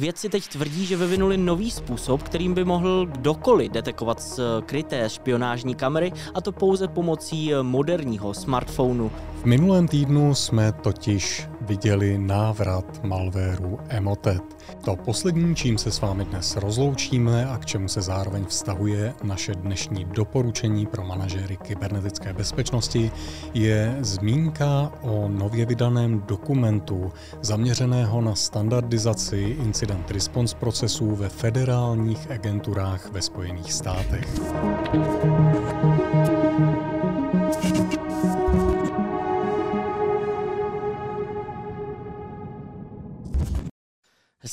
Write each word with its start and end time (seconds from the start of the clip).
Vědci 0.00 0.28
teď 0.28 0.48
tvrdí, 0.48 0.86
že 0.86 0.96
vyvinuli 0.96 1.36
nový 1.36 1.70
způsob, 1.70 2.22
kterým 2.22 2.54
by 2.54 2.64
mohl 2.64 3.06
kdokoliv 3.06 3.72
detekovat 3.72 4.22
skryté 4.22 5.08
špionážní 5.10 5.74
kamery, 5.74 6.12
a 6.34 6.40
to 6.40 6.52
pouze 6.52 6.88
pomocí 6.88 7.52
moderního 7.62 8.34
smartphonu. 8.34 9.10
V 9.42 9.44
minulém 9.44 9.88
týdnu 9.88 10.34
jsme 10.34 10.72
totiž 10.72 11.46
viděli 11.66 12.18
návrat 12.18 13.00
malvéru 13.04 13.78
Emotet. 13.88 14.42
To 14.84 14.96
poslední, 14.96 15.54
čím 15.54 15.78
se 15.78 15.90
s 15.90 16.00
vámi 16.00 16.24
dnes 16.24 16.56
rozloučíme 16.56 17.46
a 17.46 17.58
k 17.58 17.66
čemu 17.66 17.88
se 17.88 18.02
zároveň 18.02 18.44
vztahuje 18.44 19.14
naše 19.22 19.54
dnešní 19.54 20.04
doporučení 20.04 20.86
pro 20.86 21.04
manažéry 21.04 21.56
kybernetické 21.56 22.32
bezpečnosti, 22.32 23.10
je 23.54 23.96
zmínka 24.00 24.92
o 25.02 25.28
nově 25.28 25.66
vydaném 25.66 26.22
dokumentu 26.26 27.12
zaměřeného 27.42 28.20
na 28.20 28.34
standardizaci 28.34 29.56
incident 29.64 30.10
response 30.10 30.56
procesů 30.56 31.14
ve 31.14 31.28
federálních 31.28 32.30
agenturách 32.30 33.12
ve 33.12 33.22
Spojených 33.22 33.72
státech. 33.72 34.40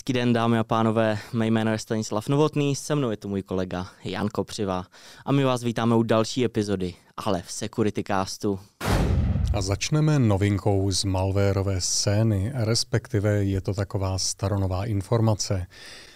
Hezký 0.03 0.13
den, 0.13 0.33
dámy 0.33 0.59
a 0.59 0.63
pánové, 0.63 1.19
mé 1.33 1.47
jméno 1.47 1.71
je 1.71 1.79
Stanislav 1.79 2.29
Novotný, 2.29 2.75
se 2.75 2.95
mnou 2.95 3.09
je 3.11 3.17
tu 3.17 3.29
můj 3.29 3.41
kolega 3.41 3.87
Jan 4.03 4.27
Kopřiva 4.27 4.85
a 5.25 5.31
my 5.31 5.43
vás 5.43 5.63
vítáme 5.63 5.95
u 5.95 6.03
další 6.03 6.45
epizody, 6.45 6.93
ale 7.17 7.41
v 7.41 7.51
Security 7.51 8.03
Castu. 8.03 8.59
A 9.53 9.61
začneme 9.61 10.19
novinkou 10.19 10.91
z 10.91 11.03
malvérové 11.03 11.81
scény, 11.81 12.51
respektive 12.53 13.43
je 13.43 13.61
to 13.61 13.73
taková 13.73 14.17
staronová 14.17 14.85
informace. 14.85 15.67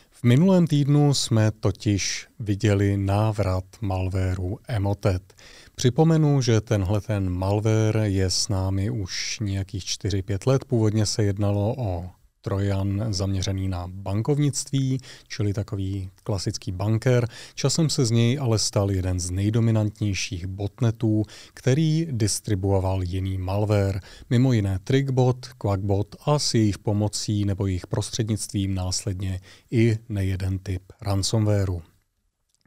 V 0.09 0.23
minulém 0.23 0.67
týdnu 0.67 1.14
jsme 1.14 1.52
totiž 1.52 2.28
viděli 2.40 2.98
návrat 2.98 3.66
malvéru 3.81 4.59
Emotet. 4.67 5.33
Připomenu, 5.76 6.42
že 6.42 6.61
tenhle 6.61 7.02
ten 7.02 7.30
malware 7.30 8.04
je 8.04 8.30
s 8.30 8.48
námi 8.48 8.89
už 8.89 9.39
nějakých 9.42 9.83
4-5 9.83 10.38
let. 10.48 10.66
Původně 10.66 11.06
se 11.06 11.23
jednalo 11.23 11.76
o 11.78 12.09
Trojan 12.48 13.06
zaměřený 13.09 13.67
na 13.67 13.88
bankovnictví, 13.88 15.00
čili 15.28 15.53
takový 15.53 16.09
klasický 16.23 16.72
banker. 16.72 17.28
Časem 17.56 17.89
se 17.89 18.06
z 18.06 18.12
něj 18.12 18.39
ale 18.42 18.59
stal 18.59 18.92
jeden 18.92 19.20
z 19.20 19.31
nejdominantnějších 19.31 20.48
botnetů, 20.48 21.23
který 21.54 22.08
distribuoval 22.12 23.04
jiný 23.04 23.38
malware, 23.38 24.00
mimo 24.30 24.54
jiné 24.54 24.80
Trickbot, 24.84 25.48
Quackbot 25.58 26.16
a 26.26 26.39
s 26.39 26.54
jejich 26.54 26.78
pomocí 26.78 27.45
nebo 27.45 27.67
jejich 27.67 27.88
prostřednictvím 27.88 28.76
následně 28.76 29.39
i 29.72 29.98
nejeden 30.09 30.59
typ 30.59 30.84
ransomwareu. 31.02 31.82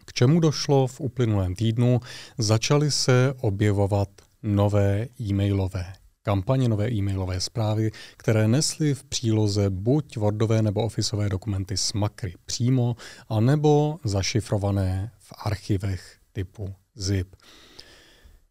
K 0.04 0.12
čemu 0.12 0.40
došlo 0.40 0.86
v 0.86 1.00
uplynulém 1.00 1.54
týdnu? 1.54 2.00
Začaly 2.38 2.90
se 2.90 3.34
objevovat 3.40 4.08
nové 4.42 5.06
e-mailové 5.20 6.00
kampaně 6.30 6.68
nové 6.68 6.90
e-mailové 6.92 7.40
zprávy, 7.40 7.90
které 8.16 8.48
nesly 8.48 8.94
v 8.94 9.04
příloze 9.04 9.70
buď 9.70 10.16
Wordové 10.16 10.62
nebo 10.62 10.82
Officeové 10.82 11.28
dokumenty 11.28 11.76
s 11.76 11.92
makry 11.92 12.34
přímo, 12.44 12.96
anebo 13.28 13.98
zašifrované 14.04 15.10
v 15.18 15.32
archivech 15.44 16.16
typu 16.32 16.74
ZIP. 16.94 17.36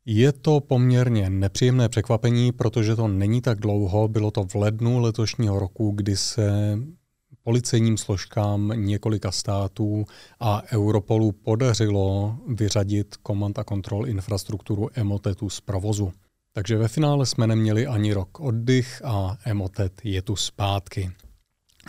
Je 0.05 0.31
to 0.31 0.59
poměrně 0.59 1.29
nepříjemné 1.29 1.89
překvapení, 1.89 2.51
protože 2.51 2.95
to 2.95 3.07
není 3.07 3.41
tak 3.41 3.59
dlouho, 3.59 4.07
bylo 4.07 4.31
to 4.31 4.43
v 4.43 4.55
lednu 4.55 4.99
letošního 4.99 5.59
roku, 5.59 5.91
kdy 5.91 6.17
se 6.17 6.77
policejním 7.43 7.97
složkám 7.97 8.73
několika 8.75 9.31
států 9.31 10.05
a 10.39 10.63
Europolu 10.73 11.31
podařilo 11.31 12.35
vyřadit 12.47 13.15
command 13.27 13.59
a 13.59 13.63
control 13.63 14.07
infrastrukturu 14.07 14.89
Emotetu 14.93 15.49
z 15.49 15.61
provozu. 15.61 16.13
Takže 16.53 16.77
ve 16.77 16.87
finále 16.87 17.25
jsme 17.25 17.47
neměli 17.47 17.87
ani 17.87 18.13
rok 18.13 18.39
oddych 18.39 19.01
a 19.05 19.37
Emotet 19.45 20.01
je 20.03 20.21
tu 20.21 20.35
zpátky. 20.35 21.11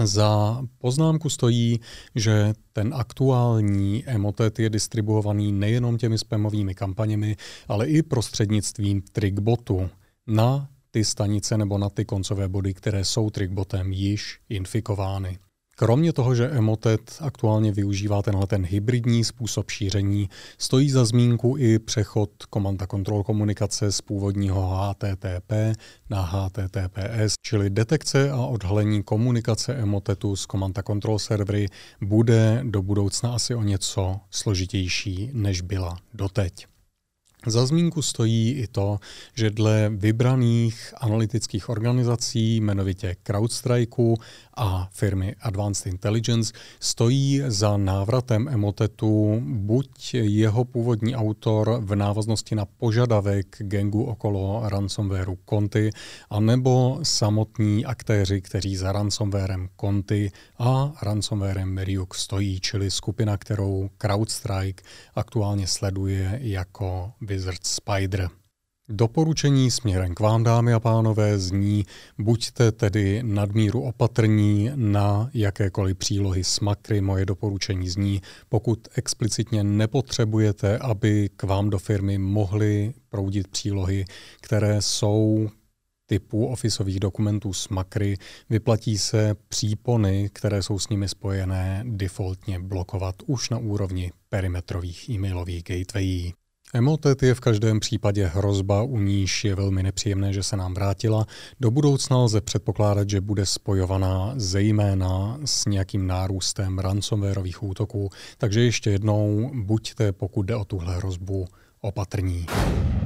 Za 0.05 0.63
poznámku 0.79 1.29
stojí, 1.29 1.81
že 2.15 2.53
ten 2.73 2.95
aktuální 2.95 4.05
Emotet 4.07 4.59
je 4.59 4.71
distribuovaný 4.71 5.53
nejenom 5.53 5.99
těmi 5.99 6.19
spamovými 6.19 6.75
kampaněmi, 6.75 7.37
ale 7.69 7.87
i 7.87 8.03
prostřednictvím 8.03 9.03
Trickbotu 9.03 9.91
na 10.27 10.69
ty 10.91 11.05
stanice 11.05 11.59
nebo 11.59 11.79
na 11.79 11.91
ty 11.91 12.05
koncové 12.05 12.49
body, 12.49 12.75
které 12.75 13.05
jsou 13.05 13.31
Trickbotem 13.31 13.93
již 13.93 14.41
infikovány. 14.49 15.39
Kromě 15.81 16.13
toho, 16.13 16.35
že 16.35 16.49
Emotet 16.49 17.17
aktuálně 17.21 17.73
využívá 17.73 18.23
tenhle 18.23 18.47
ten 18.47 18.65
hybridní 18.65 19.25
způsob 19.25 19.71
šíření, 19.71 20.29
stojí 20.59 20.91
za 20.91 21.05
zmínku 21.05 21.57
i 21.59 21.79
přechod 21.79 22.31
komanda 22.51 22.87
kontrol 22.87 23.23
komunikace 23.23 23.93
z 23.93 24.01
původního 24.01 24.69
HTTP 24.77 25.53
na 26.11 26.23
HTTPS, 26.23 27.35
čili 27.43 27.71
detekce 27.71 28.31
a 28.31 28.37
odhalení 28.37 29.03
komunikace 29.03 29.75
Emotetu 29.75 30.37
s 30.37 30.47
komanda 30.47 30.83
kontrol 30.83 31.19
servery 31.19 31.67
bude 32.01 32.61
do 32.65 32.83
budoucna 32.83 33.35
asi 33.35 33.55
o 33.55 33.63
něco 33.63 34.17
složitější, 34.31 35.31
než 35.33 35.61
byla 35.61 35.99
doteď. 36.15 36.67
Za 37.47 37.67
zmínku 37.67 38.03
stojí 38.03 38.53
i 38.53 38.67
to, 38.67 38.99
že 39.35 39.51
dle 39.51 39.91
vybraných 39.95 40.95
analytických 40.97 41.69
organizací, 41.69 42.57
jmenovitě 42.57 43.17
CrowdStrike 43.23 44.03
a 44.57 44.89
firmy 44.93 45.37
Advanced 45.41 45.87
Intelligence, 45.87 46.53
stojí 46.81 47.43
za 47.47 47.77
návratem 47.77 48.49
Emotetu 48.49 49.43
buď 49.45 50.15
jeho 50.15 50.65
původní 50.65 51.17
autor 51.17 51.81
v 51.81 51.95
návaznosti 51.95 52.55
na 52.55 52.65
požadavek 52.65 53.57
gengu 53.59 54.05
okolo 54.05 54.63
ransomwareu 54.65 55.39
Conti, 55.51 55.91
anebo 56.31 56.99
samotní 57.03 57.85
aktéři, 57.85 58.41
kteří 58.41 58.77
za 58.77 58.93
ransomwarem 58.93 59.69
Conti 59.81 60.31
a 60.59 60.93
ransomwarem 61.03 61.79
Ryuk 61.79 62.15
stojí, 62.15 62.61
čili 62.61 62.91
skupina, 62.91 63.37
kterou 63.37 63.91
CrowdStrike 63.99 64.83
aktuálně 65.15 65.67
sleduje 65.67 66.39
jako 66.43 67.13
Wizard 67.31 67.67
Spider. 67.67 68.29
Doporučení 68.89 69.71
směrem 69.71 70.15
k 70.15 70.21
vám, 70.21 70.45
dámy 70.45 70.73
a 70.73 70.81
pánové, 70.81 71.39
zní, 71.39 71.87
buďte 72.19 72.73
tedy 72.73 73.23
nadmíru 73.23 73.83
opatrní 73.83 74.71
na 74.75 75.31
jakékoliv 75.35 75.97
přílohy 75.97 76.45
s 76.45 76.61
makry. 76.61 77.01
Moje 77.01 77.27
doporučení 77.27 77.89
zní, 77.89 78.21
pokud 78.49 78.89
explicitně 78.95 79.65
nepotřebujete, 79.65 80.79
aby 80.79 81.31
k 81.37 81.43
vám 81.43 81.71
do 81.71 81.79
firmy 81.79 82.19
mohly 82.19 82.95
proudit 83.09 83.49
přílohy, 83.49 84.05
které 84.41 84.83
jsou 84.83 85.51
typu 86.07 86.47
ofisových 86.47 87.01
dokumentů 87.01 87.53
s 87.53 87.69
makry, 87.69 88.17
vyplatí 88.51 88.99
se 88.99 89.35
přípony, 89.49 90.31
které 90.33 90.63
jsou 90.63 90.79
s 90.79 90.89
nimi 90.89 91.09
spojené, 91.09 91.85
defaultně 91.87 92.59
blokovat 92.59 93.15
už 93.27 93.51
na 93.51 93.59
úrovni 93.59 94.13
perimetrových 94.29 95.09
e-mailových 95.09 95.63
gatewayí. 95.65 96.35
Emotet 96.75 97.23
je 97.23 97.35
v 97.35 97.41
každém 97.41 97.81
případě 97.81 98.27
hrozba, 98.27 98.83
u 98.83 98.99
níž 98.99 99.45
je 99.45 99.55
velmi 99.55 99.83
nepříjemné, 99.83 100.33
že 100.33 100.43
se 100.43 100.57
nám 100.57 100.75
vrátila. 100.75 101.27
Do 101.61 101.71
budoucna 101.71 102.19
lze 102.19 102.41
předpokládat, 102.41 103.11
že 103.11 103.21
bude 103.21 103.47
spojovaná 103.47 104.33
zejména 104.37 105.39
s 105.45 105.67
nějakým 105.67 106.07
nárůstem 106.07 106.79
ransomwareových 106.79 107.63
útoků, 107.63 108.11
takže 108.39 108.61
ještě 108.61 108.91
jednou 108.91 109.51
buďte, 109.55 110.13
pokud 110.13 110.43
jde 110.43 110.57
o 110.57 110.65
tuhle 110.65 110.97
hrozbu, 110.97 111.49
opatrní. 111.81 112.47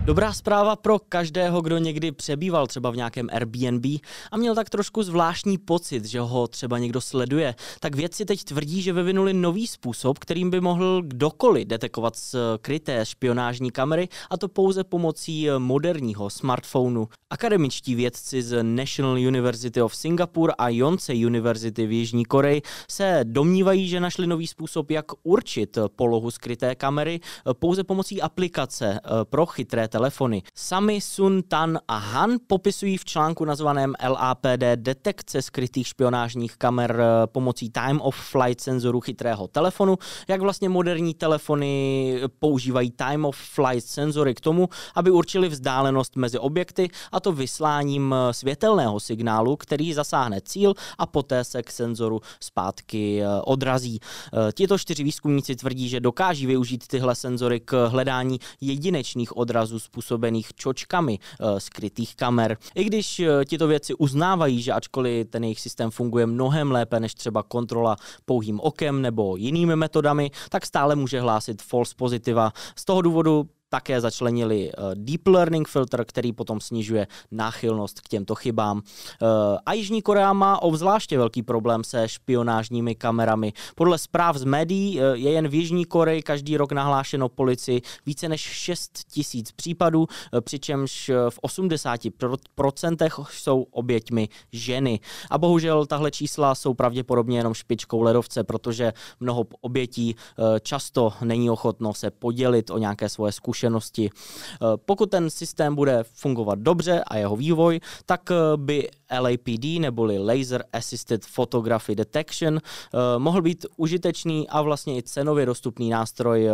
Dobrá 0.05 0.33
zpráva 0.33 0.77
pro 0.77 0.99
každého, 0.99 1.61
kdo 1.61 1.79
někdy 1.79 2.13
přebýval 2.13 2.67
třeba 2.67 2.91
v 2.91 2.97
nějakém 2.97 3.29
Airbnb 3.33 3.87
a 4.31 4.37
měl 4.37 4.55
tak 4.55 4.71
trošku 4.71 5.03
zvláštní 5.03 5.59
pocit, 5.59 6.05
že 6.05 6.21
ho 6.21 6.49
třeba 6.49 6.79
někdo 6.79 7.01
sleduje, 7.01 7.55
tak 7.81 7.95
vědci 7.95 8.25
teď 8.25 8.45
tvrdí, 8.45 8.83
že 8.83 8.93
vyvinuli 8.93 9.33
nový 9.35 9.67
způsob, 9.67 10.19
kterým 10.19 10.51
by 10.51 10.61
mohl 10.61 11.03
kdokoliv 11.03 11.69
detekovat 11.69 12.17
skryté 12.17 13.07
špionážní 13.07 13.71
kamery 13.71 14.09
a 14.31 14.37
to 14.37 14.49
pouze 14.49 14.85
pomocí 14.85 15.49
moderního 15.59 16.31
smartphonu. 16.31 17.09
Akademičtí 17.31 17.95
vědci 17.95 18.43
z 18.43 18.63
National 18.63 19.19
University 19.19 19.83
of 19.83 19.97
Singapore 19.97 20.53
a 20.59 20.69
Yonsei 20.69 21.27
University 21.27 21.87
v 21.87 21.93
Jižní 21.93 22.25
Koreji 22.25 22.63
se 22.91 23.21
domnívají, 23.23 23.89
že 23.89 24.01
našli 24.01 24.27
nový 24.27 24.47
způsob, 24.47 24.91
jak 24.91 25.07
určit 25.23 25.79
polohu 25.97 26.31
skryté 26.31 26.75
kamery 26.75 27.21
pouze 27.59 27.85
pomocí 27.85 28.23
aplikace 28.23 28.64
aplikace 28.65 29.01
pro 29.25 29.47
chytré 29.47 29.89
telefony. 29.89 30.43
Sami 30.55 31.01
Sun 31.01 31.43
Tan 31.43 31.79
a 31.89 31.97
Han 31.97 32.37
popisují 32.47 32.97
v 32.97 33.05
článku 33.05 33.45
nazvaném 33.45 33.95
LAPD 34.09 34.65
detekce 34.75 35.43
skrytých 35.43 35.87
špionážních 35.87 36.57
kamer 36.57 37.03
pomocí 37.27 37.71
time 37.71 38.01
of 38.01 38.17
flight 38.17 38.61
senzoru 38.61 39.01
chytrého 39.01 39.49
telefonu, 39.49 39.99
jak 40.29 40.41
vlastně 40.41 40.69
moderní 40.69 41.15
telefony 41.15 42.21
používají 42.39 42.91
time 42.91 43.25
of 43.25 43.37
flight 43.37 43.87
senzory 43.87 44.35
k 44.35 44.41
tomu, 44.41 44.69
aby 44.95 45.11
určili 45.11 45.49
vzdálenost 45.49 46.17
mezi 46.17 46.39
objekty 46.39 46.89
a 47.13 47.21
to 47.21 47.33
vysláním 47.33 48.15
světelného 48.31 49.01
signálu, 49.01 49.57
který 49.57 49.95
zasáhne 49.95 50.41
cíl 50.41 50.75
a 50.99 51.07
poté 51.07 51.45
se 51.45 51.63
k 51.63 51.71
senzoru 51.71 52.21
zpátky 52.41 53.23
eh, 53.23 53.27
odrazí. 53.45 54.01
Eh, 54.01 54.53
tito 54.53 54.79
čtyři 54.79 55.05
výzkumníci 55.05 55.57
tvrdí, 55.57 55.89
že 55.89 56.01
dokáží 56.01 56.47
využít 56.47 56.87
tyhle 56.87 57.15
senzory 57.15 57.61
k 57.61 57.89
hledání 57.89 58.39
jedinečných 58.61 59.37
odrazů 59.37 59.79
způsobených 59.79 60.55
čočkami 60.55 61.19
eh, 61.19 61.61
skrytých 61.61 62.17
kamer. 62.17 62.57
I 62.75 62.85
když 62.85 63.23
tito 63.49 63.67
věci 63.67 63.95
uznávají, 63.95 64.63
že 64.63 64.73
ačkoliv 64.73 65.27
ten 65.31 65.45
jejich 65.45 65.61
systém 65.61 65.91
funguje 65.91 66.27
mnohem 66.27 66.73
lépe 66.73 67.01
než 67.01 67.15
třeba 67.15 67.43
kontrola 67.43 67.97
pouhým 68.25 68.61
okem 68.61 69.03
nebo 69.03 69.37
jinými 69.37 69.77
metodami, 69.77 70.31
tak 70.49 70.67
stále 70.67 70.97
může 70.97 71.21
hlásit 71.21 71.63
false 71.63 71.95
pozitiva. 71.97 72.53
Z 72.77 72.85
toho 72.85 73.03
důvodu 73.03 73.49
také 73.75 74.01
začlenili 74.01 74.71
eh, 74.71 74.95
deep 74.95 75.27
learning 75.27 75.69
filter, 75.69 76.05
který 76.05 76.33
potom 76.33 76.61
snižuje 76.61 77.07
náchylnost 77.31 78.01
k 78.01 78.09
těmto 78.09 78.35
chybám. 78.35 78.83
Eh, 78.83 79.27
a 79.67 79.73
Jižní 79.73 80.03
Korea 80.03 80.33
má 80.33 80.63
obzvláště 80.63 81.19
velký 81.19 81.43
problém 81.43 81.85
se 81.85 82.09
špionážními 82.09 82.95
kamerami. 82.95 83.53
Podle 83.75 83.99
zpráv 83.99 84.37
z 84.37 84.45
médií 84.45 85.01
eh, 85.01 85.19
je 85.19 85.31
jen 85.31 85.49
v 85.49 85.55
Jižní 85.55 85.85
Koreji 85.85 86.23
každý 86.23 86.57
rok 86.57 86.73
nahlášeno 86.73 87.29
policii 87.29 87.83
více 88.07 88.29
než 88.29 88.41
6 88.41 88.91
tisíc 89.11 89.53
případů, 89.53 90.07
přičemž 90.41 91.11
v 91.31 91.39
80% 91.43 93.27
jsou 93.31 93.63
oběťmi 93.71 94.29
ženy. 94.53 95.01
A 95.31 95.39
bohužel 95.39 95.87
tahle 95.87 96.11
čísla 96.11 96.55
jsou 96.55 96.75
pravděpodobně 96.75 97.39
jenom 97.39 97.55
špičkou 97.55 98.03
ledovce, 98.03 98.45
protože 98.45 98.93
mnoho 99.21 99.47
obětí 99.61 100.17
často 100.63 101.13
není 101.25 101.51
ochotno 101.51 101.95
se 101.95 102.11
podělit 102.11 102.71
o 102.71 102.79
nějaké 102.79 103.09
svoje 103.09 103.33
zkušenosti 103.33 103.64
zkušenosti. 103.65 104.11
Eh, 104.11 104.59
pokud 104.85 105.11
ten 105.11 105.31
systém 105.31 105.75
bude 105.75 106.05
fungovat 106.05 106.59
dobře 106.59 107.05
a 107.07 107.17
jeho 107.17 107.37
vývoj, 107.37 107.81
tak 108.07 108.31
eh, 108.31 108.57
by 108.57 108.89
LAPD 109.21 109.81
neboli 109.81 110.19
Laser 110.19 110.65
Assisted 110.73 111.25
Photography 111.25 111.95
Detection 111.95 112.59
eh, 112.59 112.99
mohl 113.19 113.43
být 113.43 113.67
užitečný 113.77 114.49
a 114.49 114.63
vlastně 114.63 114.97
i 114.99 115.03
cenově 115.03 115.47
dostupný 115.47 115.91
nástroj 115.91 116.49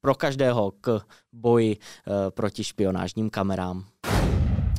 pro 0.00 0.14
každého 0.14 0.72
k 0.80 1.00
boji 1.32 1.76
proti 2.34 2.64
špionážním 2.64 3.30
kamerám. 3.30 3.84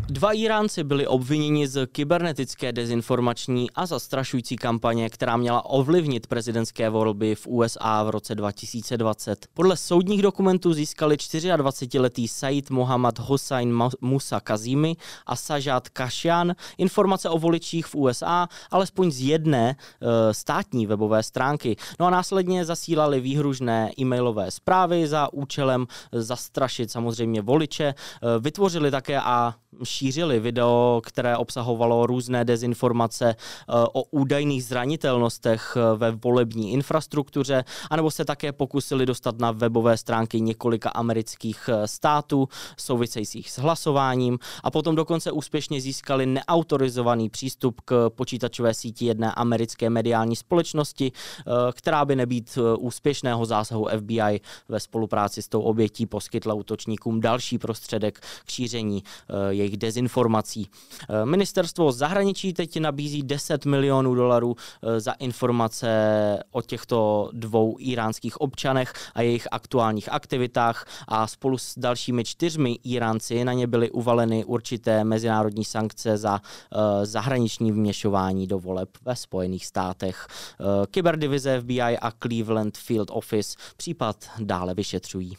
Dva 0.09 0.31
Iránci 0.31 0.83
byli 0.83 1.07
obviněni 1.07 1.67
z 1.67 1.87
kybernetické 1.87 2.71
dezinformační 2.71 3.71
a 3.71 3.85
zastrašující 3.85 4.55
kampaně, 4.55 5.09
která 5.09 5.37
měla 5.37 5.65
ovlivnit 5.65 6.27
prezidentské 6.27 6.89
volby 6.89 7.35
v 7.35 7.47
USA 7.47 8.03
v 8.03 8.09
roce 8.09 8.35
2020. 8.35 9.47
Podle 9.53 9.77
soudních 9.77 10.21
dokumentů 10.21 10.73
získali 10.73 11.15
24-letý 11.15 12.27
Said 12.27 12.69
Mohammad 12.69 13.19
Hossein 13.19 13.83
Musa 14.01 14.39
Kazimi 14.39 14.95
a 15.25 15.35
Sajad 15.35 15.89
Kashian 15.89 16.55
informace 16.77 17.29
o 17.29 17.39
voličích 17.39 17.85
v 17.85 17.95
USA, 17.95 18.47
alespoň 18.71 19.11
z 19.11 19.21
jedné 19.21 19.69
e, 19.69 20.33
státní 20.33 20.85
webové 20.87 21.23
stránky. 21.23 21.75
No 21.99 22.05
a 22.05 22.09
následně 22.09 22.65
zasílali 22.65 23.19
výhružné 23.19 23.91
e-mailové 23.99 24.51
zprávy 24.51 25.07
za 25.07 25.33
účelem 25.33 25.87
zastrašit 26.11 26.91
samozřejmě 26.91 27.41
voliče. 27.41 27.85
E, 27.85 27.95
vytvořili 28.39 28.91
také 28.91 29.21
a 29.21 29.55
šířili 29.83 30.39
video, 30.39 31.01
které 31.05 31.37
obsahovalo 31.37 32.05
různé 32.05 32.45
dezinformace 32.45 33.29
eh, 33.29 33.35
o 33.93 34.03
údajných 34.03 34.63
zranitelnostech 34.63 35.77
eh, 35.77 35.97
ve 35.97 36.11
volební 36.11 36.71
infrastruktuře, 36.71 37.63
anebo 37.89 38.11
se 38.11 38.25
také 38.25 38.51
pokusili 38.51 39.05
dostat 39.05 39.39
na 39.39 39.51
webové 39.51 39.97
stránky 39.97 40.41
několika 40.41 40.89
amerických 40.89 41.69
eh, 41.69 41.87
států 41.87 42.49
souvisejících 42.77 43.51
s 43.51 43.57
hlasováním 43.57 44.39
a 44.63 44.71
potom 44.71 44.95
dokonce 44.95 45.31
úspěšně 45.31 45.81
získali 45.81 46.25
neautorizovaný 46.25 47.29
přístup 47.29 47.81
k 47.85 48.09
počítačové 48.09 48.73
síti 48.73 49.05
jedné 49.05 49.31
americké 49.31 49.89
mediální 49.89 50.35
společnosti, 50.35 51.11
která 51.73 52.05
by 52.05 52.15
nebýt 52.15 52.57
úspěšného 52.79 53.45
zásahu 53.45 53.87
FBI 53.99 54.41
ve 54.69 54.79
spolupráci 54.79 55.41
s 55.41 55.47
tou 55.47 55.61
obětí 55.61 56.05
poskytla 56.05 56.53
útočníkům 56.53 57.21
další 57.21 57.57
prostředek 57.57 58.19
k 58.45 58.49
šíření 58.49 59.03
jejich 59.49 59.66
dezinformací. 59.75 60.67
Eh, 61.09 61.25
ministerstvo 61.25 61.91
zahraničí 61.91 62.53
teď 62.53 62.79
nabízí 62.79 63.23
10 63.23 63.65
milionů 63.65 64.15
dolarů 64.15 64.55
eh, 64.55 64.99
za 64.99 65.11
informace 65.11 65.87
o 66.51 66.61
těchto 66.61 67.29
dvou 67.33 67.75
iránských 67.79 68.41
občanech 68.41 68.93
a 69.15 69.21
jejich 69.21 69.47
aktuálních 69.51 70.11
aktivitách 70.11 70.85
a 71.07 71.27
spolu 71.27 71.57
s 71.57 71.73
dalšími 71.77 72.23
čtyřmi 72.23 72.77
Iránci 72.83 73.45
na 73.45 73.53
ně 73.53 73.67
byly 73.67 73.91
uvaleny 73.91 74.45
určité 74.45 75.03
mezinárodní 75.03 75.65
sankce 75.65 76.17
za 76.17 76.41
eh, 76.41 77.05
zahraniční 77.05 77.71
vměšování 77.71 78.47
do 78.47 78.59
voleb 78.59 78.89
ve 79.05 79.15
Spojených 79.15 79.65
státech. 79.65 80.27
Kyberdivize 80.91 81.61
FBI 81.61 81.81
a 81.81 82.11
Cleveland 82.23 82.77
Field 82.77 83.09
Office 83.11 83.57
případ 83.77 84.15
dále 84.39 84.73
vyšetřují. 84.73 85.37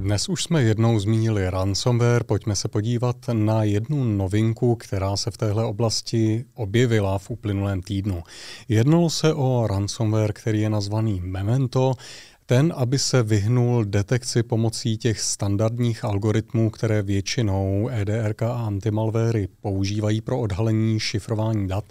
Dnes 0.00 0.28
už 0.28 0.42
jsme 0.44 0.62
jednou 0.62 0.98
zmínili 0.98 1.50
ransomware, 1.50 2.24
pojďme 2.24 2.56
se 2.56 2.68
podívat 2.68 3.16
na 3.32 3.64
jednu 3.64 4.04
novinku, 4.04 4.76
která 4.76 5.16
se 5.16 5.30
v 5.30 5.36
téhle 5.36 5.64
oblasti 5.64 6.44
objevila 6.54 7.18
v 7.18 7.30
uplynulém 7.30 7.82
týdnu. 7.82 8.22
Jednalo 8.68 9.10
se 9.10 9.34
o 9.34 9.66
ransomware, 9.66 10.32
který 10.32 10.60
je 10.60 10.70
nazvaný 10.70 11.20
Memento, 11.24 11.94
ten, 12.46 12.72
aby 12.76 12.98
se 12.98 13.22
vyhnul 13.22 13.84
detekci 13.84 14.42
pomocí 14.42 14.98
těch 14.98 15.20
standardních 15.20 16.04
algoritmů, 16.04 16.70
které 16.70 17.02
většinou 17.02 17.88
EDRK 17.92 18.42
a 18.42 18.52
antimalvéry 18.52 19.48
používají 19.60 20.20
pro 20.20 20.40
odhalení 20.40 21.00
šifrování 21.00 21.68
dat, 21.68 21.84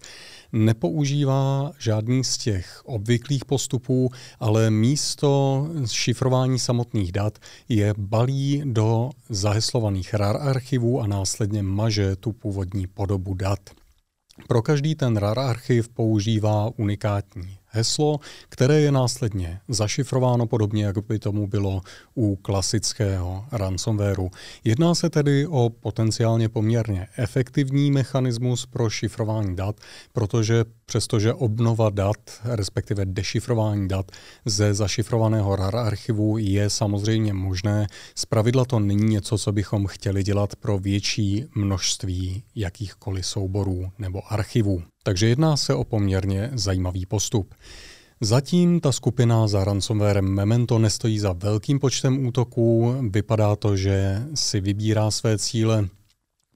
nepoužívá 0.52 1.72
žádný 1.80 2.24
z 2.24 2.38
těch 2.38 2.82
obvyklých 2.86 3.46
postupů, 3.46 4.12
ale 4.40 4.70
místo 4.72 5.68
šifrování 5.86 6.60
samotných 6.60 7.12
dat 7.12 7.40
je 7.70 7.94
balí 7.98 8.62
do 8.66 9.10
zaheslovaných 9.30 10.14
RAR 10.14 10.38
archivů 10.42 11.02
a 11.02 11.08
následně 11.08 11.64
maže 11.64 12.16
tu 12.16 12.32
původní 12.32 12.88
podobu 12.88 13.34
dat. 13.34 13.60
Pro 14.48 14.62
každý 14.62 14.96
ten 14.96 15.18
RAR 15.18 15.40
archiv 15.40 15.90
používá 15.90 16.72
unikátní 16.78 17.59
heslo, 17.70 18.20
které 18.50 18.82
je 18.82 18.92
následně 18.92 19.60
zašifrováno 19.68 20.48
podobně, 20.48 20.86
jak 20.86 21.08
by 21.08 21.20
tomu 21.20 21.48
bylo 21.48 21.82
u 22.16 22.36
klasického 22.36 23.46
ransomwareu. 23.52 24.32
Jedná 24.64 24.96
se 24.96 25.10
tedy 25.10 25.48
o 25.48 25.70
potenciálně 25.70 26.50
poměrně 26.50 27.08
efektivní 27.18 27.92
mechanismus 27.92 28.66
pro 28.66 28.90
šifrování 28.90 29.56
dat, 29.56 29.76
protože 30.14 30.66
přestože 30.90 31.34
obnova 31.34 31.90
dat, 31.90 32.18
respektive 32.44 33.06
dešifrování 33.06 33.88
dat 33.88 34.12
ze 34.46 34.74
zašifrovaného 34.74 35.56
RAR 35.56 35.76
archivu 35.76 36.38
je 36.38 36.70
samozřejmě 36.70 37.34
možné, 37.34 37.88
zpravidla 38.16 38.66
to 38.66 38.80
není 38.80 39.04
něco, 39.04 39.38
co 39.38 39.52
bychom 39.52 39.88
chtěli 39.88 40.24
dělat 40.24 40.56
pro 40.56 40.80
větší 40.80 41.46
množství 41.56 42.44
jakýchkoliv 42.56 43.26
souborů 43.26 43.92
nebo 44.00 44.34
archivů. 44.34 44.82
Takže 45.04 45.28
jedná 45.28 45.58
se 45.58 45.74
o 45.74 45.84
poměrně 45.84 46.50
zajímavý 46.54 47.06
postup. 47.06 47.54
Zatím 48.22 48.80
ta 48.80 48.92
skupina 48.92 49.48
za 49.48 49.64
ransomwarem 49.64 50.26
Memento 50.26 50.80
nestojí 50.80 51.20
za 51.20 51.34
velkým 51.34 51.80
počtem 51.80 52.26
útoků. 52.26 52.96
Vypadá 53.10 53.56
to, 53.56 53.76
že 53.76 54.24
si 54.36 54.62
vybírá 54.62 55.12
své 55.12 55.38
cíle 55.38 55.90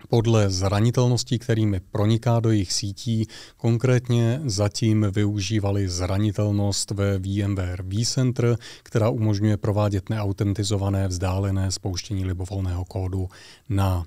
podle 0.10 0.50
zranitelností, 0.50 1.40
kterými 1.40 1.80
proniká 1.80 2.40
do 2.40 2.52
jejich 2.52 2.74
sítí. 2.74 3.28
Konkrétně 3.58 4.42
zatím 4.46 5.06
využívali 5.12 5.90
zranitelnost 5.90 6.92
ve 6.92 7.20
VMware 7.20 7.84
vCenter, 7.84 8.58
která 8.84 9.10
umožňuje 9.10 9.58
provádět 9.58 10.10
neautentizované 10.10 11.08
vzdálené 11.08 11.72
spouštění 11.72 12.26
libovolného 12.26 12.86
kódu 12.86 13.30
na 13.70 14.06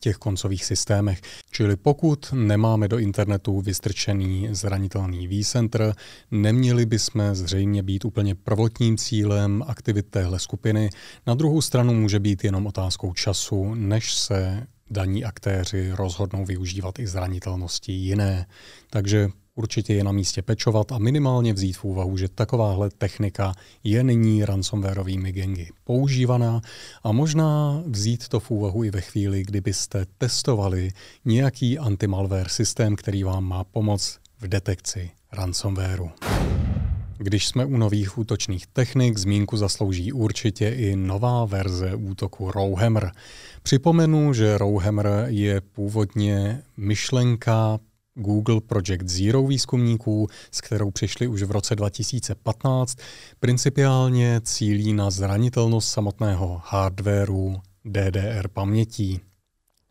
těch 0.00 0.16
koncových 0.16 0.64
systémech. 0.64 1.20
Čili 1.50 1.76
pokud 1.76 2.32
nemáme 2.32 2.88
do 2.88 2.98
internetu 2.98 3.60
vystrčený 3.60 4.48
zranitelný 4.50 5.28
vCenter, 5.28 5.94
neměli 6.30 6.86
bychom 6.86 7.34
zřejmě 7.34 7.82
být 7.82 8.04
úplně 8.04 8.34
prvotním 8.34 8.96
cílem 8.96 9.64
aktivit 9.66 10.06
téhle 10.10 10.38
skupiny. 10.38 10.90
Na 11.26 11.34
druhou 11.34 11.60
stranu 11.62 11.94
může 11.94 12.20
být 12.20 12.44
jenom 12.44 12.66
otázkou 12.66 13.12
času, 13.12 13.74
než 13.74 14.14
se 14.14 14.66
daní 14.90 15.24
aktéři 15.24 15.90
rozhodnou 15.92 16.44
využívat 16.44 16.98
i 16.98 17.06
zranitelnosti 17.06 17.92
jiné. 17.92 18.46
Takže 18.90 19.28
určitě 19.54 19.94
je 19.94 20.04
na 20.04 20.12
místě 20.12 20.42
pečovat 20.42 20.92
a 20.92 20.98
minimálně 20.98 21.52
vzít 21.52 21.76
v 21.76 21.84
úvahu, 21.84 22.16
že 22.16 22.28
takováhle 22.28 22.90
technika 22.90 23.54
je 23.84 24.04
nyní 24.04 24.44
ransomwareovými 24.44 25.32
gengy 25.32 25.70
používaná 25.84 26.60
a 27.02 27.12
možná 27.12 27.82
vzít 27.86 28.28
to 28.28 28.40
v 28.40 28.50
úvahu 28.50 28.84
i 28.84 28.90
ve 28.90 29.00
chvíli, 29.00 29.42
kdybyste 29.42 30.06
testovali 30.18 30.90
nějaký 31.24 31.78
antimalware 31.78 32.48
systém, 32.48 32.96
který 32.96 33.24
vám 33.24 33.44
má 33.44 33.64
pomoct 33.64 34.18
v 34.40 34.48
detekci 34.48 35.10
ransomwareu. 35.32 36.10
Když 37.18 37.48
jsme 37.48 37.64
u 37.64 37.76
nových 37.76 38.18
útočných 38.18 38.66
technik, 38.66 39.18
zmínku 39.18 39.56
zaslouží 39.56 40.12
určitě 40.12 40.68
i 40.68 40.96
nová 40.96 41.44
verze 41.44 41.94
útoku 41.94 42.50
Rowhammer. 42.50 43.12
Připomenu, 43.62 44.32
že 44.32 44.58
Rowhammer 44.58 45.24
je 45.26 45.60
původně 45.60 46.62
myšlenka 46.76 47.78
Google 48.14 48.60
Project 48.60 49.08
Zero 49.08 49.46
výzkumníků, 49.46 50.28
s 50.50 50.60
kterou 50.60 50.90
přišli 50.90 51.26
už 51.26 51.42
v 51.42 51.50
roce 51.50 51.76
2015, 51.76 52.98
principiálně 53.40 54.40
cílí 54.44 54.92
na 54.92 55.10
zranitelnost 55.10 55.88
samotného 55.88 56.62
hardwareu 56.64 57.56
DDR 57.84 58.48
pamětí, 58.48 59.20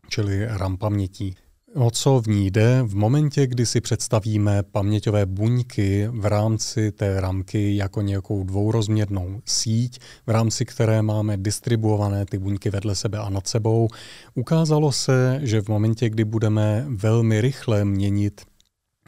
čili 0.08 0.46
RAM 0.46 0.76
pamětí. 0.76 1.34
O 1.78 1.90
co 1.90 2.20
v 2.20 2.26
ní 2.26 2.50
jde? 2.50 2.82
V 2.82 2.94
momentě, 2.94 3.46
kdy 3.46 3.66
si 3.66 3.80
představíme 3.80 4.62
paměťové 4.62 5.26
buňky 5.26 6.08
v 6.12 6.26
rámci 6.26 6.92
té 6.92 7.20
ramky 7.20 7.76
jako 7.76 8.02
nějakou 8.02 8.44
dvourozměrnou 8.44 9.40
síť, 9.44 9.98
v 10.26 10.30
rámci 10.30 10.64
které 10.64 11.02
máme 11.02 11.36
distribuované 11.36 12.26
ty 12.26 12.38
buňky 12.38 12.70
vedle 12.70 12.94
sebe 12.94 13.18
a 13.18 13.30
nad 13.30 13.48
sebou, 13.48 13.88
ukázalo 14.34 14.92
se, 14.92 15.40
že 15.42 15.60
v 15.60 15.68
momentě, 15.68 16.08
kdy 16.08 16.24
budeme 16.24 16.84
velmi 16.88 17.40
rychle 17.40 17.84
měnit 17.84 18.40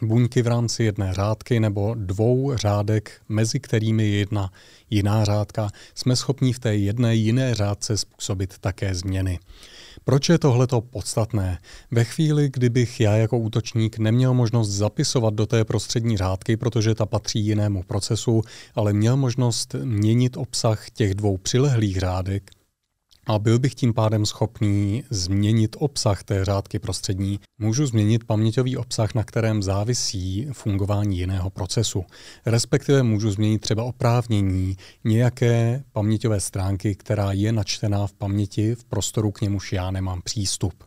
buňky 0.02 0.42
v 0.42 0.46
rámci 0.46 0.84
jedné 0.84 1.14
řádky 1.14 1.60
nebo 1.60 1.94
dvou 1.94 2.56
řádek, 2.56 3.10
mezi 3.28 3.60
kterými 3.60 4.04
je 4.04 4.18
jedna 4.18 4.52
jiná 4.90 5.24
řádka, 5.24 5.68
jsme 5.94 6.16
schopni 6.16 6.52
v 6.52 6.58
té 6.58 6.76
jedné 6.76 7.14
jiné 7.14 7.54
řádce 7.54 7.96
způsobit 7.96 8.58
také 8.58 8.94
změny. 8.94 9.38
Proč 10.04 10.28
je 10.28 10.38
tohleto 10.38 10.80
podstatné? 10.80 11.58
Ve 11.90 12.04
chvíli, 12.04 12.50
kdybych 12.52 13.00
já 13.00 13.16
jako 13.16 13.38
útočník 13.38 13.98
neměl 13.98 14.34
možnost 14.34 14.68
zapisovat 14.68 15.34
do 15.34 15.46
té 15.46 15.64
prostřední 15.64 16.16
řádky, 16.16 16.56
protože 16.56 16.94
ta 16.94 17.06
patří 17.06 17.46
jinému 17.46 17.82
procesu, 17.82 18.42
ale 18.74 18.92
měl 18.92 19.16
možnost 19.16 19.74
měnit 19.84 20.36
obsah 20.36 20.90
těch 20.90 21.14
dvou 21.14 21.36
přilehlých 21.36 21.98
řádek, 21.98 22.50
a 23.28 23.38
byl 23.38 23.58
bych 23.58 23.74
tím 23.74 23.94
pádem 23.94 24.26
schopný 24.26 25.04
změnit 25.10 25.76
obsah 25.78 26.22
té 26.22 26.44
řádky 26.44 26.78
prostřední, 26.78 27.40
můžu 27.58 27.86
změnit 27.86 28.24
paměťový 28.24 28.76
obsah, 28.76 29.14
na 29.14 29.24
kterém 29.24 29.62
závisí 29.62 30.48
fungování 30.52 31.18
jiného 31.18 31.50
procesu. 31.50 32.04
Respektive 32.46 33.02
můžu 33.02 33.30
změnit 33.30 33.58
třeba 33.58 33.84
oprávnění 33.84 34.76
nějaké 35.04 35.84
paměťové 35.92 36.40
stránky, 36.40 36.94
která 36.94 37.32
je 37.32 37.52
načtená 37.52 38.06
v 38.06 38.12
paměti 38.12 38.74
v 38.74 38.84
prostoru, 38.84 39.30
k 39.30 39.40
němuž 39.40 39.72
já 39.72 39.90
nemám 39.90 40.22
přístup 40.22 40.84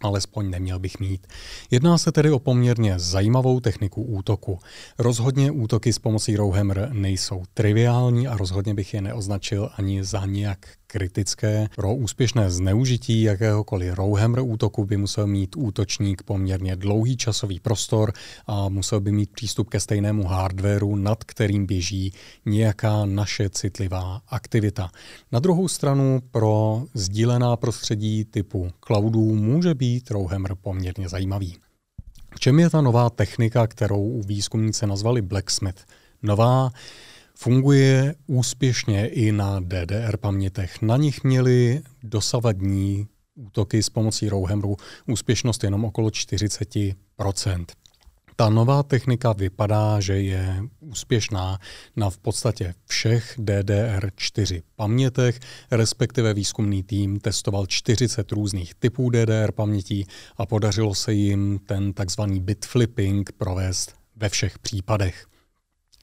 alespoň 0.00 0.50
neměl 0.50 0.78
bych 0.78 1.00
mít. 1.00 1.26
Jedná 1.70 1.98
se 1.98 2.12
tedy 2.12 2.30
o 2.30 2.38
poměrně 2.38 2.98
zajímavou 2.98 3.60
techniku 3.60 4.02
útoku. 4.02 4.58
Rozhodně 4.98 5.50
útoky 5.50 5.92
s 5.92 5.98
pomocí 5.98 6.36
Rowhammer 6.36 6.88
nejsou 6.92 7.42
triviální 7.54 8.28
a 8.28 8.36
rozhodně 8.36 8.74
bych 8.74 8.94
je 8.94 9.00
neoznačil 9.00 9.70
ani 9.76 10.04
za 10.04 10.26
nějak 10.26 10.68
kritické. 10.94 11.68
Pro 11.76 11.94
úspěšné 11.94 12.50
zneužití 12.50 13.22
jakéhokoliv 13.22 13.94
Rowhammer 13.94 14.40
útoku 14.40 14.84
by 14.84 14.96
musel 14.96 15.26
mít 15.26 15.56
útočník 15.56 16.22
poměrně 16.22 16.76
dlouhý 16.76 17.16
časový 17.16 17.60
prostor 17.60 18.12
a 18.46 18.68
musel 18.68 19.00
by 19.00 19.12
mít 19.12 19.30
přístup 19.30 19.70
ke 19.70 19.80
stejnému 19.80 20.24
hardwareu, 20.24 20.96
nad 20.96 21.24
kterým 21.24 21.66
běží 21.66 22.12
nějaká 22.46 23.04
naše 23.04 23.50
citlivá 23.50 24.22
aktivita. 24.28 24.90
Na 25.32 25.40
druhou 25.40 25.68
stranu 25.68 26.22
pro 26.30 26.82
sdílená 26.94 27.56
prostředí 27.56 28.24
typu 28.24 28.70
cloudů 28.86 29.34
může 29.34 29.74
být 29.74 30.10
Rowhammer 30.10 30.54
poměrně 30.54 31.08
zajímavý. 31.08 31.56
V 32.34 32.40
čem 32.40 32.58
je 32.60 32.70
ta 32.70 32.80
nová 32.80 33.10
technika, 33.10 33.66
kterou 33.66 34.22
výzkumníci 34.26 34.86
nazvali 34.86 35.22
Blacksmith? 35.22 35.84
Nová 36.22 36.70
Funguje 37.36 38.14
úspěšně 38.26 39.08
i 39.08 39.32
na 39.32 39.60
DDR 39.60 40.16
pamětech. 40.16 40.82
Na 40.82 40.96
nich 40.96 41.24
měli 41.24 41.82
dosavadní 42.02 43.06
útoky 43.34 43.82
s 43.82 43.90
pomocí 43.90 44.28
Rowhammeru 44.28 44.76
úspěšnost 45.06 45.64
jenom 45.64 45.84
okolo 45.84 46.08
40% 46.08 47.64
ta 48.36 48.48
nová 48.48 48.82
technika 48.82 49.32
vypadá, 49.32 50.00
že 50.00 50.20
je 50.20 50.62
úspěšná 50.80 51.58
na 51.96 52.10
v 52.10 52.18
podstatě 52.18 52.74
všech 52.86 53.38
DDR4 53.38 54.62
pamětech, 54.76 55.40
respektive 55.70 56.34
výzkumný 56.34 56.82
tým 56.82 57.20
testoval 57.20 57.66
40 57.66 58.32
různých 58.32 58.74
typů 58.74 59.10
DDR 59.10 59.52
pamětí 59.52 60.06
a 60.36 60.46
podařilo 60.46 60.94
se 60.94 61.12
jim 61.12 61.60
ten 61.66 61.92
takzvaný 61.92 62.40
bit 62.40 62.66
flipping 62.66 63.32
provést 63.32 63.94
ve 64.16 64.28
všech 64.28 64.58
případech. 64.58 65.26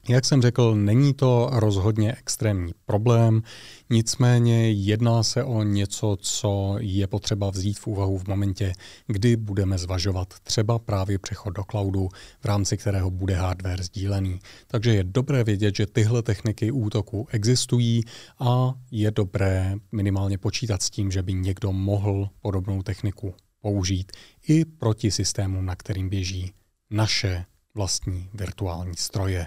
Jak 0.08 0.24
jsem 0.24 0.42
řekl, 0.42 0.74
není 0.74 1.14
to 1.14 1.48
rozhodně 1.52 2.12
extrémní 2.12 2.72
problém, 2.84 3.42
nicméně 3.90 4.70
jedná 4.70 5.22
se 5.22 5.44
o 5.44 5.62
něco, 5.62 6.16
co 6.20 6.76
je 6.80 7.06
potřeba 7.06 7.50
vzít 7.50 7.78
v 7.78 7.86
úvahu 7.86 8.18
v 8.18 8.26
momentě, 8.26 8.72
kdy 9.06 9.36
budeme 9.36 9.78
zvažovat 9.78 10.34
třeba 10.42 10.78
právě 10.78 11.18
přechod 11.18 11.50
do 11.50 11.64
cloudu, 11.70 12.08
v 12.40 12.44
rámci 12.44 12.76
kterého 12.76 13.10
bude 13.10 13.34
hardware 13.34 13.82
sdílený. 13.82 14.38
Takže 14.66 14.94
je 14.94 15.04
dobré 15.04 15.44
vědět, 15.44 15.76
že 15.76 15.86
tyhle 15.86 16.22
techniky 16.22 16.70
útoku 16.70 17.26
existují 17.30 18.02
a 18.38 18.74
je 18.90 19.10
dobré 19.10 19.74
minimálně 19.92 20.38
počítat 20.38 20.82
s 20.82 20.90
tím, 20.90 21.10
že 21.10 21.22
by 21.22 21.34
někdo 21.34 21.72
mohl 21.72 22.28
podobnou 22.40 22.82
techniku 22.82 23.34
použít 23.60 24.12
i 24.48 24.64
proti 24.64 25.10
systému, 25.10 25.62
na 25.62 25.76
kterým 25.76 26.08
běží 26.08 26.52
naše 26.90 27.44
vlastní 27.74 28.28
virtuální 28.34 28.96
stroje. 28.96 29.46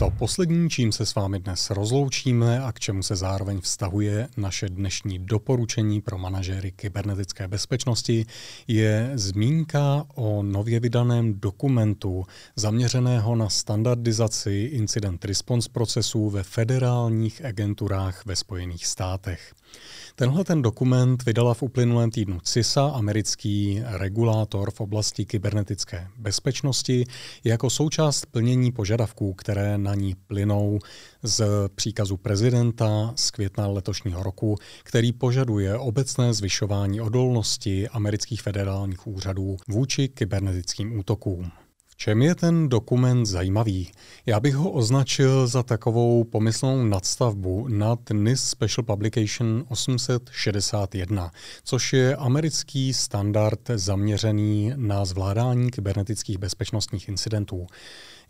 To 0.00 0.10
poslední, 0.18 0.70
čím 0.70 0.92
se 0.92 1.06
s 1.06 1.14
vámi 1.14 1.40
dnes 1.40 1.70
rozloučíme 1.70 2.60
a 2.60 2.72
k 2.72 2.80
čemu 2.80 3.02
se 3.02 3.16
zároveň 3.16 3.60
vztahuje 3.60 4.28
naše 4.36 4.68
dnešní 4.68 5.18
doporučení 5.18 6.00
pro 6.00 6.18
manažéry 6.18 6.72
kybernetické 6.72 7.48
bezpečnosti, 7.48 8.26
je 8.68 9.10
zmínka 9.14 10.06
o 10.14 10.42
nově 10.42 10.80
vydaném 10.80 11.40
dokumentu 11.40 12.24
zaměřeného 12.56 13.36
na 13.36 13.48
standardizaci 13.48 14.70
incident 14.72 15.24
response 15.24 15.68
procesů 15.72 16.30
ve 16.30 16.42
federálních 16.42 17.44
agenturách 17.44 18.26
ve 18.26 18.36
Spojených 18.36 18.86
státech. 18.86 19.54
Tenhle 20.14 20.44
ten 20.44 20.62
dokument 20.62 21.24
vydala 21.24 21.54
v 21.54 21.62
uplynulém 21.62 22.10
týdnu 22.10 22.40
CISA, 22.40 22.86
americký 22.86 23.82
regulátor 23.84 24.70
v 24.70 24.80
oblasti 24.80 25.24
kybernetické 25.24 26.08
bezpečnosti, 26.18 27.04
jako 27.44 27.70
součást 27.70 28.26
plnění 28.26 28.72
požadavků, 28.72 29.34
které 29.34 29.78
na 29.78 29.89
ní 29.94 30.14
plynou 30.26 30.78
z 31.22 31.44
příkazu 31.74 32.16
prezidenta 32.16 33.12
z 33.16 33.30
května 33.30 33.66
letošního 33.66 34.22
roku, 34.22 34.56
který 34.82 35.12
požaduje 35.12 35.78
obecné 35.78 36.34
zvyšování 36.34 37.00
odolnosti 37.00 37.88
amerických 37.88 38.42
federálních 38.42 39.06
úřadů 39.06 39.56
vůči 39.68 40.08
kybernetickým 40.08 40.98
útokům 40.98 41.50
čem 42.00 42.22
je 42.22 42.34
ten 42.34 42.68
dokument 42.68 43.26
zajímavý? 43.26 43.90
Já 44.26 44.40
bych 44.40 44.54
ho 44.54 44.70
označil 44.70 45.46
za 45.46 45.62
takovou 45.62 46.24
pomyslnou 46.24 46.84
nadstavbu 46.84 47.68
nad 47.68 47.98
NIST 48.12 48.48
Special 48.48 48.84
Publication 48.84 49.64
861, 49.68 51.30
což 51.64 51.92
je 51.92 52.16
americký 52.16 52.92
standard 52.92 53.60
zaměřený 53.74 54.72
na 54.76 55.04
zvládání 55.04 55.70
kybernetických 55.70 56.38
bezpečnostních 56.38 57.08
incidentů. 57.08 57.66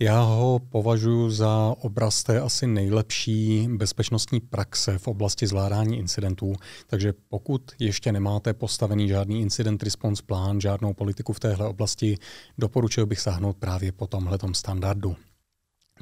Já 0.03 0.21
ho 0.21 0.61
považuji 0.69 1.31
za 1.31 1.75
obraz 1.81 2.23
té 2.23 2.41
asi 2.41 2.67
nejlepší 2.67 3.69
bezpečnostní 3.71 4.41
praxe 4.41 4.99
v 4.99 5.09
oblasti 5.09 5.47
zvládání 5.47 5.99
incidentů, 5.99 6.53
takže 6.87 7.13
pokud 7.29 7.73
ještě 7.79 8.13
nemáte 8.13 8.55
postavený 8.55 9.09
žádný 9.09 9.41
incident 9.41 9.83
response 9.83 10.23
plán, 10.27 10.61
žádnou 10.61 10.95
politiku 10.95 11.33
v 11.33 11.41
téhle 11.41 11.69
oblasti, 11.69 12.19
doporučil 12.59 13.07
bych 13.07 13.21
sahnout 13.21 13.57
právě 13.61 13.93
po 13.93 14.07
tomhletom 14.07 14.55
standardu. 14.55 15.17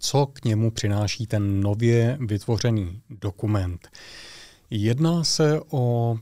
Co 0.01 0.27
k 0.27 0.45
němu 0.45 0.71
přináší 0.71 1.27
ten 1.27 1.61
nově 1.61 2.19
vytvořený 2.21 3.03
dokument? 3.11 3.89
Jedná 4.71 5.25
se 5.25 5.61
o 5.71 6.17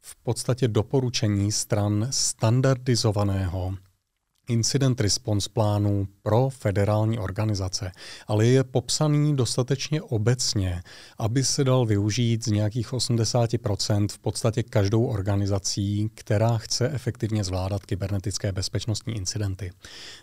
v 0.00 0.16
podstatě 0.16 0.68
doporučení 0.68 1.52
stran 1.52 2.06
standardizovaného 2.10 3.74
incident 4.50 5.00
response 5.00 5.50
plánu 5.52 6.08
pro 6.22 6.48
federální 6.50 7.18
organizace, 7.18 7.92
ale 8.26 8.46
je 8.46 8.64
popsaný 8.64 9.36
dostatečně 9.36 10.02
obecně, 10.02 10.82
aby 11.18 11.44
se 11.44 11.64
dal 11.64 11.86
využít 11.86 12.44
z 12.44 12.50
nějakých 12.50 12.92
80% 12.92 14.08
v 14.10 14.18
podstatě 14.18 14.62
každou 14.62 15.04
organizací, 15.04 16.10
která 16.14 16.58
chce 16.58 16.90
efektivně 16.90 17.44
zvládat 17.44 17.86
kybernetické 17.86 18.52
bezpečnostní 18.52 19.16
incidenty. 19.16 19.70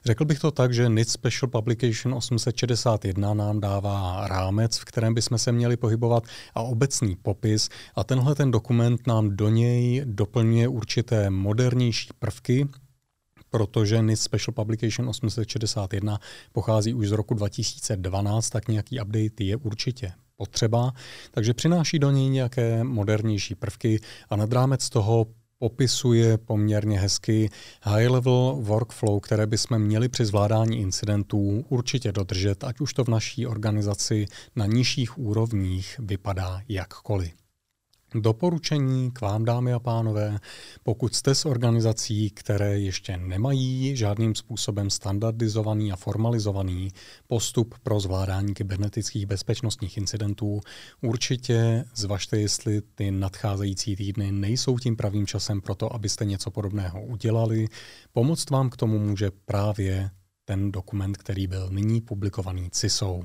Řekl 0.05 0.25
bych 0.25 0.39
to 0.39 0.51
tak, 0.51 0.73
že 0.73 0.89
NIST 0.89 1.11
Special 1.11 1.49
Publication 1.49 2.15
861 2.15 3.33
nám 3.33 3.59
dává 3.59 4.27
rámec, 4.27 4.77
v 4.77 4.85
kterém 4.85 5.13
bychom 5.13 5.37
se 5.37 5.51
měli 5.51 5.77
pohybovat 5.77 6.23
a 6.53 6.61
obecný 6.61 7.15
popis 7.15 7.69
a 7.95 8.03
tenhle 8.03 8.35
ten 8.35 8.51
dokument 8.51 9.07
nám 9.07 9.35
do 9.35 9.49
něj 9.49 10.01
doplňuje 10.05 10.67
určité 10.67 11.29
modernější 11.29 12.09
prvky, 12.19 12.67
protože 13.49 14.01
NIST 14.01 14.23
Special 14.23 14.53
Publication 14.53 15.09
861 15.09 16.19
pochází 16.51 16.93
už 16.93 17.07
z 17.07 17.11
roku 17.11 17.33
2012, 17.33 18.49
tak 18.49 18.67
nějaký 18.67 19.01
update 19.01 19.43
je 19.43 19.57
určitě 19.57 20.11
potřeba, 20.35 20.93
takže 21.31 21.53
přináší 21.53 21.99
do 21.99 22.11
něj 22.11 22.29
nějaké 22.29 22.83
modernější 22.83 23.55
prvky 23.55 23.99
a 24.29 24.35
nad 24.35 24.53
rámec 24.53 24.89
toho 24.89 25.27
popisuje 25.59 26.37
poměrně 26.37 26.99
hezky 26.99 27.49
high-level 27.83 28.57
workflow, 28.61 29.19
které 29.19 29.47
bychom 29.47 29.79
měli 29.79 30.09
při 30.09 30.25
zvládání 30.25 30.81
incidentů 30.81 31.65
určitě 31.69 32.11
dodržet, 32.11 32.63
ať 32.63 32.79
už 32.79 32.93
to 32.93 33.03
v 33.03 33.07
naší 33.07 33.47
organizaci 33.47 34.25
na 34.55 34.65
nižších 34.65 35.17
úrovních 35.17 35.99
vypadá 35.99 36.61
jakkoliv. 36.69 37.46
Doporučení 38.15 39.11
k 39.11 39.21
vám, 39.21 39.45
dámy 39.45 39.73
a 39.73 39.79
pánové, 39.79 40.39
pokud 40.83 41.15
jste 41.15 41.35
s 41.35 41.45
organizací, 41.45 42.29
které 42.29 42.79
ještě 42.79 43.17
nemají 43.17 43.95
žádným 43.95 44.35
způsobem 44.35 44.89
standardizovaný 44.89 45.91
a 45.91 45.95
formalizovaný 45.95 46.91
postup 47.27 47.75
pro 47.83 47.99
zvládání 47.99 48.53
kybernetických 48.53 49.25
bezpečnostních 49.25 49.97
incidentů, 49.97 50.61
určitě 51.01 51.85
zvažte, 51.95 52.39
jestli 52.39 52.81
ty 52.81 53.11
nadcházející 53.11 53.95
týdny 53.95 54.31
nejsou 54.31 54.77
tím 54.77 54.95
pravým 54.95 55.27
časem 55.27 55.61
pro 55.61 55.75
to, 55.75 55.93
abyste 55.93 56.25
něco 56.25 56.51
podobného 56.51 57.05
udělali. 57.05 57.67
Pomoct 58.13 58.49
vám 58.49 58.69
k 58.69 58.77
tomu 58.77 58.99
může 58.99 59.31
právě 59.45 60.09
ten 60.45 60.71
dokument, 60.71 61.17
který 61.17 61.47
byl 61.47 61.69
nyní 61.71 62.01
publikovaný 62.01 62.69
CISou. 62.71 63.23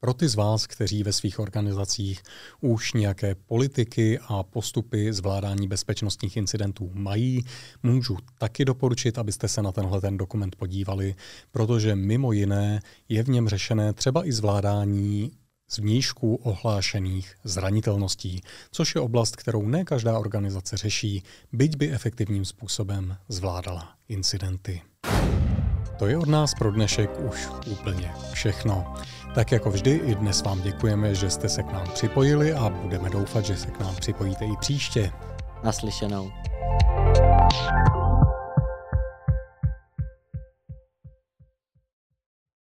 Pro 0.00 0.14
ty 0.14 0.28
z 0.28 0.34
vás, 0.34 0.66
kteří 0.66 1.02
ve 1.02 1.12
svých 1.12 1.38
organizacích 1.38 2.22
už 2.60 2.92
nějaké 2.92 3.34
politiky 3.34 4.18
a 4.28 4.42
postupy 4.42 5.12
zvládání 5.12 5.68
bezpečnostních 5.68 6.36
incidentů 6.36 6.90
mají, 6.94 7.44
můžu 7.82 8.16
taky 8.38 8.64
doporučit, 8.64 9.18
abyste 9.18 9.48
se 9.48 9.62
na 9.62 9.72
tenhle 9.72 10.00
ten 10.00 10.16
dokument 10.16 10.56
podívali, 10.56 11.14
protože 11.50 11.96
mimo 11.96 12.32
jiné 12.32 12.80
je 13.08 13.22
v 13.22 13.28
něm 13.28 13.48
řešené 13.48 13.92
třeba 13.92 14.26
i 14.26 14.32
zvládání 14.32 15.30
zvnějšku 15.70 16.34
ohlášených 16.34 17.34
zranitelností, 17.44 18.40
což 18.70 18.94
je 18.94 19.00
oblast, 19.00 19.36
kterou 19.36 19.68
ne 19.68 19.84
každá 19.84 20.18
organizace 20.18 20.76
řeší, 20.76 21.22
byť 21.52 21.76
by 21.76 21.92
efektivním 21.92 22.44
způsobem 22.44 23.16
zvládala 23.28 23.92
incidenty. 24.08 24.82
To 25.98 26.06
je 26.06 26.18
od 26.18 26.28
nás 26.28 26.54
pro 26.54 26.72
dnešek 26.72 27.10
už 27.30 27.48
úplně 27.66 28.12
všechno. 28.32 28.94
Tak 29.34 29.52
jako 29.52 29.70
vždy 29.70 29.90
i 29.90 30.14
dnes 30.14 30.42
vám 30.42 30.62
děkujeme, 30.62 31.14
že 31.14 31.30
jste 31.30 31.48
se 31.48 31.62
k 31.62 31.72
nám 31.72 31.86
připojili 31.94 32.52
a 32.52 32.68
budeme 32.68 33.10
doufat, 33.10 33.44
že 33.44 33.56
se 33.56 33.70
k 33.70 33.80
nám 33.80 33.96
připojíte 33.96 34.44
i 34.44 34.56
příště. 34.60 35.12
Naslyšenou. 35.62 36.32